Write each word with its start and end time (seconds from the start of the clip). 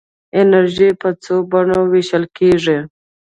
انرژي 0.39 0.89
په 1.01 1.09
څو 1.23 1.35
بڼو 1.51 1.79
ویشل 1.91 2.23
کېږي. 2.37 2.77